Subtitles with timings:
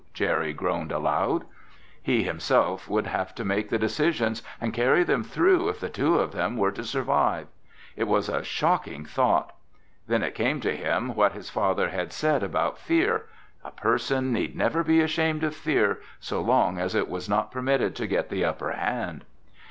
[0.15, 1.45] Jerry groaned aloud.
[2.01, 6.17] He himself would have to make the decisions and carry them through if the two
[6.17, 7.45] of them were to survive.
[7.95, 9.53] It was a shocking thought.
[10.07, 13.27] Then it came to him what his father had said about fear:
[13.63, 17.95] a person need never be ashamed of fear so long as it was not permitted
[17.97, 19.23] to get the upper hand.